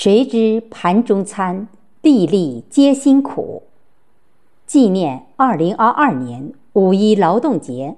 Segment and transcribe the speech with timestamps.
[0.00, 1.66] 谁知盘中餐，
[2.02, 3.64] 粒粒皆辛苦。
[4.64, 7.96] 纪念二零二二年五一劳动节。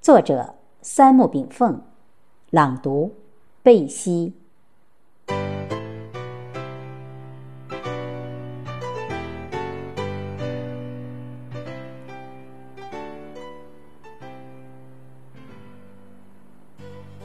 [0.00, 1.82] 作者：三木炳凤，
[2.48, 3.12] 朗读：
[3.62, 4.32] 贝西。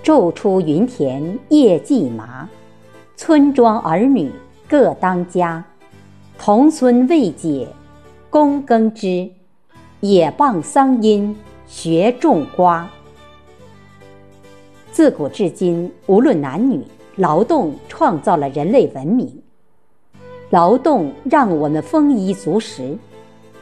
[0.03, 2.49] 昼出耘田夜绩麻，
[3.23, 4.31] 村庄儿女
[4.67, 5.63] 各当家。
[6.39, 7.67] 童孙未解
[8.31, 9.30] 供耕织，
[9.99, 12.89] 也傍桑阴学种瓜。
[14.91, 16.84] 自古至今，无论男女，
[17.17, 19.31] 劳动创造了人类文明。
[20.49, 22.97] 劳动让我们丰衣足食，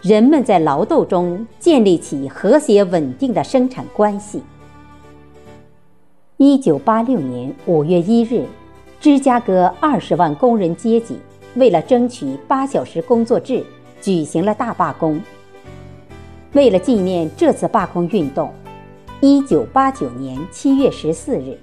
[0.01, 4.41] 人们在劳动中建立起和谐稳定的生产关系。
[6.37, 8.45] 一九八六年五月一日，
[8.99, 11.17] 芝加哥二十万工人阶级
[11.55, 13.63] 为了争取八小时工作制，
[14.01, 15.21] 举行了大罢工。
[16.51, 18.51] 为了纪念这次罢工运动，
[19.21, 21.57] 一九八九年七月十四日，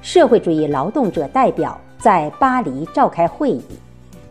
[0.00, 3.62] 社会主义劳动者代表在巴黎召开会议，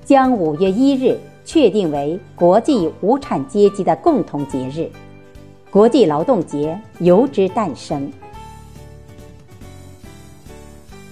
[0.03, 1.15] 将五月一日
[1.45, 4.89] 确定为国际无产阶级的共同节日，
[5.69, 8.11] 国际劳动节由之诞生。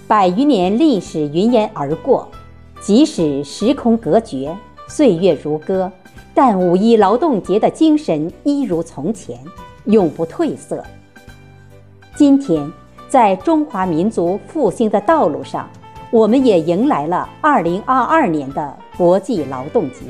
[0.08, 2.26] 百余年历史云烟而过，
[2.80, 4.56] 即使时空隔绝，
[4.88, 5.92] 岁月如歌，
[6.32, 9.38] 但五一劳动节的精神一如从前，
[9.84, 10.82] 永不褪色。
[12.16, 12.72] 今天，
[13.06, 15.68] 在中华民族复兴的道路上，
[16.10, 20.06] 我们也迎来了二零二二年的国际劳动节。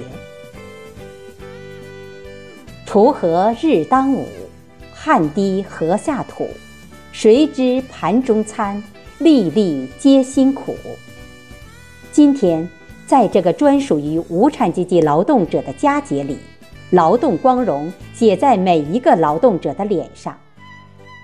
[2.86, 4.24] 锄禾日当午，
[4.94, 6.46] 汗滴禾下土，
[7.10, 8.80] 谁知盘中餐？
[9.19, 10.77] 粒粒皆辛苦。
[12.12, 12.69] 今天，
[13.05, 16.38] 在这个专属于无产阶级劳动者的佳节里，
[16.91, 20.38] 劳动光荣写在每一个劳动者的脸上。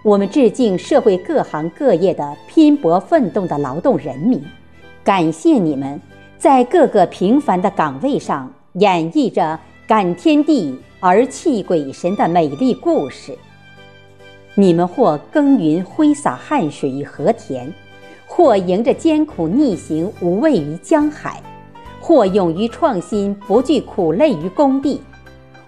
[0.02, 4.42] 我们致敬社会各行各业的拼搏奋斗的劳动人民，
[5.04, 6.00] 感谢你们
[6.36, 13.38] 在各个平凡的岗位上演绎着感天地而泣鬼神的美丽故事。
[14.56, 17.72] 你们或耕耘挥洒汗水与和田。
[18.36, 21.40] 或迎着艰苦逆行无畏于江海，
[22.00, 25.00] 或勇于创新不惧苦累于工地，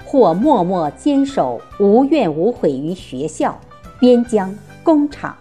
[0.04, 3.56] 或默默坚守无怨无悔于学校、
[4.00, 5.36] 边疆、工厂。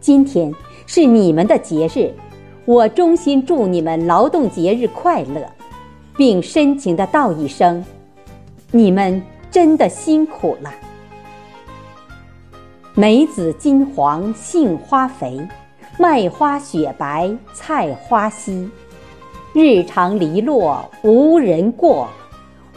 [0.00, 0.52] 今天
[0.86, 2.12] 是你们的节日，
[2.66, 5.50] 我衷心祝你们劳动节日快乐，
[6.14, 7.82] 并深情的道一声：
[8.70, 10.70] 你们真的辛苦了。
[12.92, 15.40] 梅子金黄，杏花肥。
[15.96, 18.68] 麦花雪白，菜花稀。
[19.52, 22.08] 日长篱落无人过，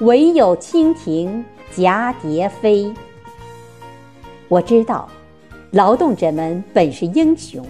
[0.01, 2.93] 惟有蜻蜓蛱蝶飞。
[4.47, 5.09] 我知道，
[5.71, 7.65] 劳动者们本是英雄，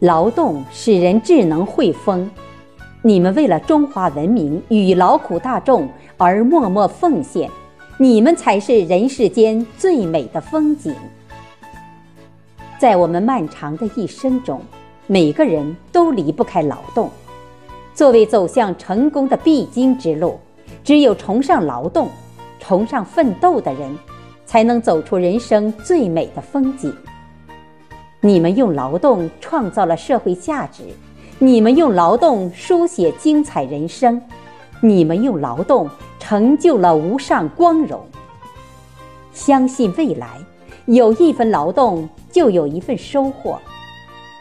[0.00, 2.28] 劳动使人智能汇丰。
[3.00, 7.48] 你们为了中华文明与劳苦大众而默默奉献，
[7.96, 10.92] 你们才是人世间最美的风景。
[12.76, 14.60] 在我们漫长的一生中。
[15.12, 17.10] 每个人都离不开劳动，
[17.92, 20.38] 作为走向成功的必经之路，
[20.84, 22.08] 只有崇尚劳动、
[22.60, 23.92] 崇尚奋斗的人，
[24.46, 26.94] 才能走出人生最美的风景。
[28.20, 30.84] 你们用劳动创造了社会价值，
[31.40, 34.22] 你们用劳动书写精彩人生，
[34.80, 38.00] 你们用劳动成就了无上光荣。
[39.32, 40.38] 相信未来，
[40.86, 43.58] 有一份劳动，就有一份收获。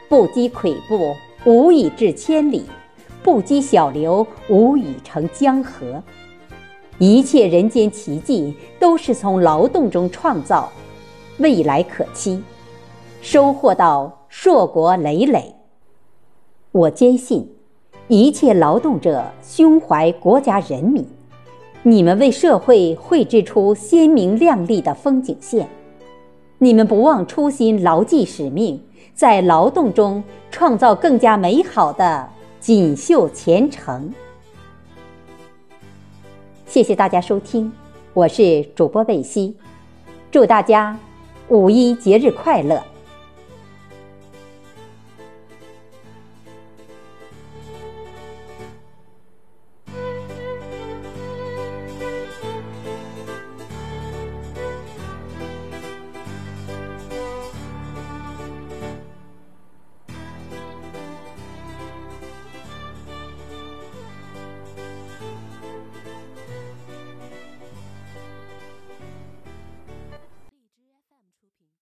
[0.09, 1.16] 不积跬步，
[1.46, 2.64] 无以至千里；
[3.22, 6.02] 不积小流，无以成江河。
[6.97, 10.68] 一切人间奇迹都是从劳动中创造，
[11.38, 12.42] 未来可期，
[13.22, 15.53] 收获到硕果累累。
[16.72, 17.47] 我坚信，
[18.08, 21.05] 一切劳动者胸怀国家人民，
[21.84, 25.70] 你们为社会绘制出鲜明亮丽的风景线。
[26.58, 28.82] 你们不忘初心，牢记使命。
[29.19, 32.25] 在劳动中创造更加美好的
[32.61, 34.09] 锦绣前程。
[36.66, 37.69] 谢谢大家收听，
[38.13, 39.57] 我是主播贝西，
[40.31, 40.97] 祝大家
[41.49, 42.81] 五一节日快乐！